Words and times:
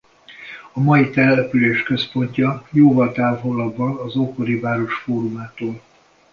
A 0.71 0.79
mai 0.79 1.09
település 1.09 1.83
központja 1.83 2.67
jóval 2.71 3.11
távolabb 3.11 3.75
van 3.77 3.95
az 3.97 4.15
ókori 4.17 4.55
város 4.59 4.93
fórumától. 4.93 5.81